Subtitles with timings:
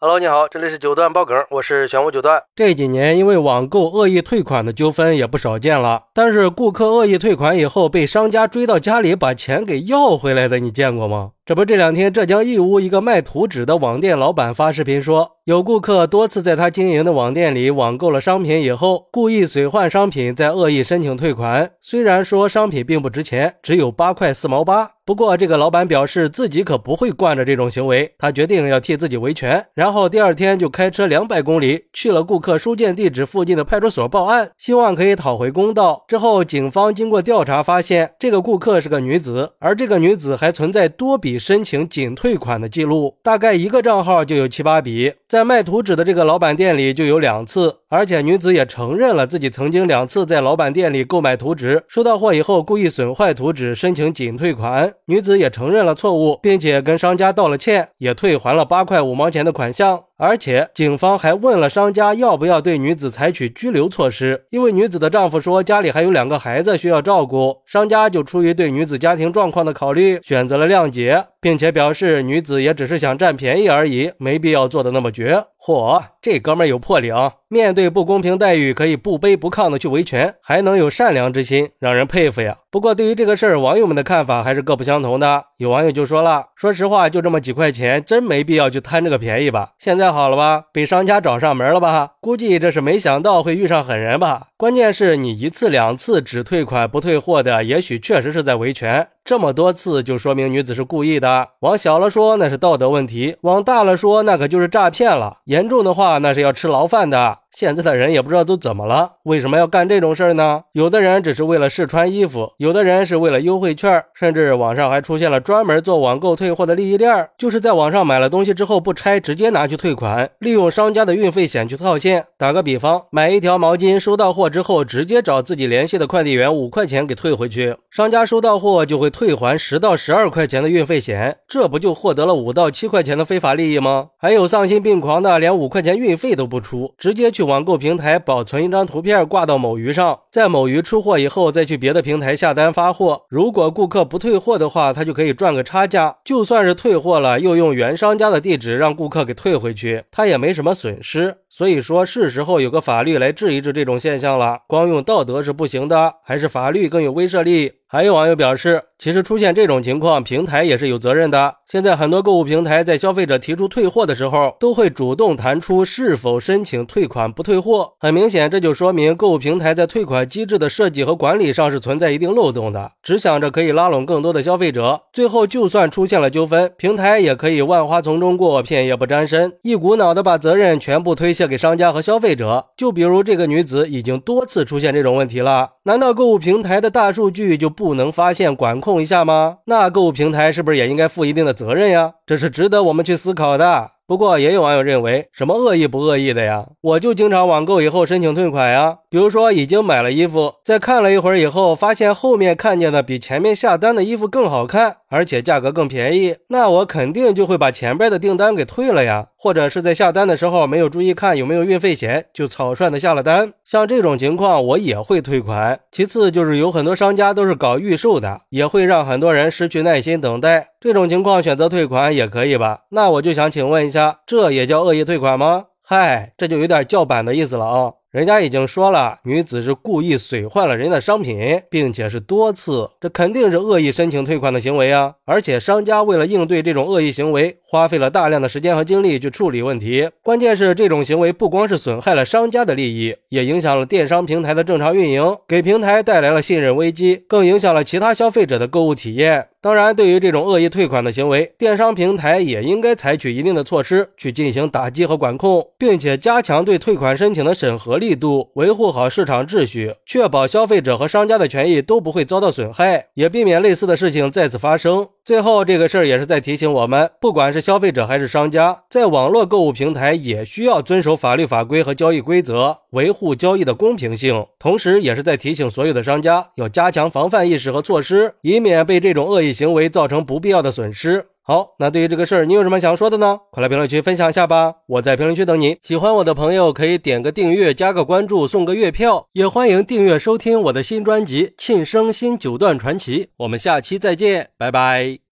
[0.00, 2.40] Hello，你好，这里是九段爆梗，我是玄武九段。
[2.54, 11.32] 这几年因为网购恶意退款的纠纷也不少见了，但是顾客恶意退款以后被商家追到家里把钱给要回来的，你见过吗？
[11.48, 21.70] 这不，这两天浙江义乌一个卖图纸的网店老板发视频说，有顾客多次在他经营的网店里网购了商品以后，故意损坏商品，再恶意申请退款。
[21.80, 29.64] 虽然说商品并不值钱，只有八块四毛八，不过这个老板表示自己可不会惯着这种行为，他决定要替自己维权。
[29.72, 36.04] 然后第二天就开车两百公里去了顾客收件地址附近的派出所报案，希望可以讨回公道。
[36.08, 41.37] 之后警方经过调查发现，这个顾客是个女子，而这个女子还存在多笔。
[41.38, 54.92] 申请仅退款的记录，大概一个账号就有七八笔，在卖图纸的这个老板店里就有两次，而且女子也承认了自己曾经两次在老板店里购买图纸，收到货以后故意损坏图纸，申请仅退款。
[55.06, 60.07] 女子也承认了错误，并且跟商家道了歉，也退还了八块五毛钱的款项。
[60.20, 75.44] 而且警方还问了商家要不要对女子采取拘留措施，因为女子的丈夫说家里还有两个孩子需要照顾，商家就出于对女子家庭状况的考虑，选择了谅解，并且表示女子也只是想占便宜而已，没必要做的那么绝。
[75.60, 77.34] 嚯，这哥们儿有魄力啊！
[77.48, 82.58] 面对不公平待遇，可以不卑不亢的去维权，还能有善良之心，让人佩服呀。
[82.70, 85.44] 不过，对于这个事儿，网友们的看法还是各不相同的。
[85.56, 89.72] 有网友就说了：“说实话，就这么几块钱，真没必要去贪这个便宜吧？
[89.78, 92.12] 现在好了吧，被商家找上门了吧？
[92.20, 94.48] 估计这是没想到会遇上狠人吧？
[94.56, 99.08] 关键是你一次两次只退款不退货的，也许确实是在维权。
[99.28, 101.48] 这么多次，就说明女子是故意的。
[101.60, 105.40] 往小了说，那是道德问题；往大了说，那可就是诈骗了。
[105.44, 110.62] 严重的话，那是要吃牢饭的。”现在的人也不知道都怎么了，为什么要干这种事儿呢？
[110.74, 122.26] 有的人只是为了试穿衣服，有的人是为了优惠券，甚至网上还出现了专门做网购退货的利益链，就是在网上买了东西之后不拆，直接拿去退款，利用商家的运费险去套现。
[122.36, 134.10] 打个比方，买一条毛巾，收到货之后直接找自己联系的快递员五块钱给退回去，商家收到货就会退还十到十二块钱的运费险，这不就获得了五到七块钱的非法利益吗？
[134.16, 137.32] 还有丧心病狂的，连五块钱运费都不出，直接。
[137.38, 143.22] 去网购平台保存一张图片挂到某鱼上，在某鱼出货以后再去别的平台下单发货。
[143.28, 146.16] 如果顾客不退货的话，他就可以赚个差价。
[146.24, 151.36] 就算是退货了，又用原商家的地址让顾客给退回去，他也没什么损失。
[151.48, 154.58] 所以说，是时候有个法律来治一治这种现象了。
[154.68, 157.72] 光用道德是不行的，还是法律更有威慑力。
[157.90, 161.54] 还有网友表示，其实出现这种情况，平台也是有责任的。
[161.66, 167.94] 现在很多购物平台在消费者提出退货的时候，都会主动弹出是否申请退款不退货。
[167.98, 175.00] 很明显，这就说明购物平台在退款机制的设计和管理上是存在一定漏洞的，只想着可以拉拢更多的消费者。
[175.10, 182.66] 最后，就算出现了纠纷，平台也可以万花丛中过，片叶不沾身，一股脑的把责任全部推卸给商家和消费者。
[182.76, 187.78] 就比如这个女子已经多次出现这种问题了，难道购物平台的大数据就？
[187.78, 189.58] 不能发现管控一下吗？
[189.66, 192.14] 那购物平台是不是也应该负一定的责任呀？
[192.26, 193.92] 这是值得我们去思考的。
[194.08, 196.68] 不过也有网友认为，什么恶意不恶意的呀？
[196.80, 199.00] 我就经常网购以后申请退款呀。
[199.10, 209.28] 比如说已经买了衣服，在看了一会儿以后，发现后面看见的比前面下单的衣服更好看，而且价格更便宜，那我肯定就会把前边的订单给退了呀。
[209.36, 213.52] 或者是在下单的时候没有注意看有没有运费险，就草率的下了单。
[213.64, 215.80] 像这种情况，我也会退款。
[215.90, 220.68] 其次就是有很多商家都是搞预售的，也会让很多人失去耐心等待。
[220.80, 222.80] 这种情况选择退款也可以吧？
[222.90, 225.66] 那我就想请问一下，这也叫恶意退款吗？
[225.82, 227.92] 嗨，这就有点叫板的意思了啊！
[228.10, 235.16] 人家已经说了，女子是故意损坏了人的商品，并且是多次，这肯定是恶意申请退款的行为啊！
[235.26, 240.08] 而且商家为了应对这种恶意行为，花费了大量的时间和精力去处理问题。
[240.22, 249.48] 关键是这种行为不光是损害了商家的利益，也影响了电商平台的正常运营，给平台带来了信任危机，更影响了其他消费者的购物体验。
[249.60, 265.08] 当然，对于这种恶意退款的行为，电商平台也应该采取一定的措施去进行打击和管控，并且加强对退款申请的审核力度，维护好市场秩序，确保消费者和商家的权益都不会遭到损害，也避免类似的事情再次发生。
[265.28, 274.46] 最后，这个事儿也是在提醒我们，不管是消费者还是商家，在网络购物平台也需要遵守法律法规和交易规则，维护交易的公平性。
[274.58, 281.26] 同时，也是在提醒所有的商家要加强防范意识和措施，以免被这种恶意行为造成不必要的损失。
[281.48, 283.38] 好，那对于这个事儿，你有什么想说的呢？
[283.50, 284.74] 快来评论区分享一下吧！
[284.86, 285.78] 我在评论区等你。
[285.82, 293.24] 喜欢我的朋友可以点个订阅，加个关注，送个月票，也欢迎订阅收听我的新专辑《庆生新九段传奇》。
[293.38, 295.20] 我们下期再见，拜拜。